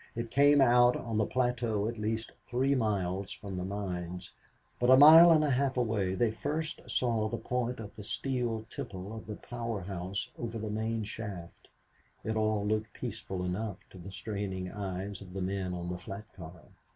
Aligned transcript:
It 0.15 0.31
came 0.31 0.61
out 0.61 0.97
on 0.97 1.19
the 1.19 1.27
plateau 1.27 1.87
at 1.87 1.99
least 1.99 2.31
three 2.47 2.73
miles 2.73 3.31
from 3.33 3.55
the 3.55 3.63
mines, 3.63 4.31
but 4.79 4.89
a 4.89 4.97
mile 4.97 5.31
and 5.31 5.43
a 5.43 5.49
half 5.51 5.77
away 5.77 6.15
they 6.15 6.31
first 6.31 6.81
saw 6.89 7.29
the 7.29 7.37
point 7.37 7.79
of 7.79 7.95
the 7.95 8.03
steel 8.03 8.65
tipple 8.67 9.15
of 9.15 9.27
the 9.27 9.35
power 9.35 9.81
house 9.81 10.27
over 10.39 10.57
the 10.57 10.71
main 10.71 11.03
shaft. 11.03 11.67
It 12.23 12.35
all 12.35 12.65
looked 12.65 12.93
peaceful 12.93 13.43
enough 13.43 13.77
to 13.91 13.99
the 13.99 14.11
straining 14.11 14.71
eyes 14.71 15.21
of 15.21 15.33
the 15.33 15.41
men 15.43 15.75
on 15.75 15.87
the 15.89 15.99
flat 15.99 16.33
car. 16.33 16.59